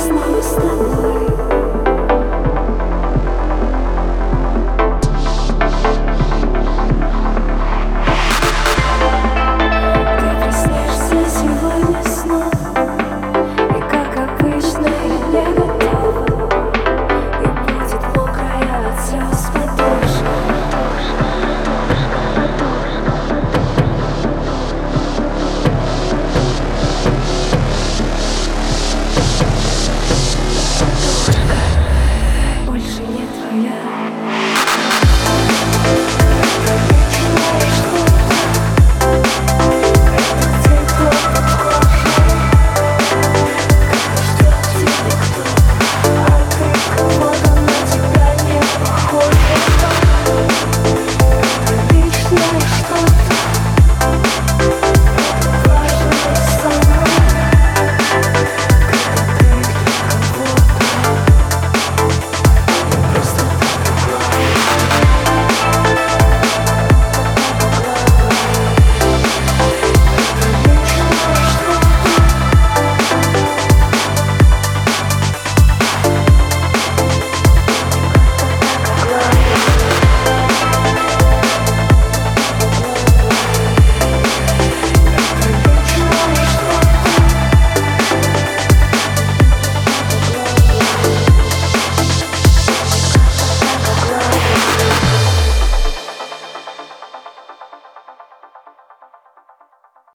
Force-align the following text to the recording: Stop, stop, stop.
Stop, 0.00 0.42
stop, 0.42 0.42
stop. 0.42 1.29